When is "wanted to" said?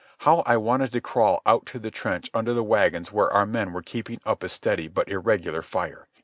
0.57-0.99